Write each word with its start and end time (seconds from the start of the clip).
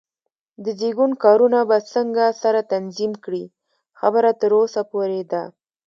د 0.63 0.65
زېږون 0.79 1.11
کارونه 1.23 1.59
به 1.69 1.77
څنګه 1.93 2.25
سره 2.41 2.59
تنظیم 2.73 3.13
کړې؟ 3.23 3.43
خبره 3.99 4.31
تر 4.41 4.51
وسه 4.59 4.81
پورې 4.91 5.21
ده. 5.31 5.43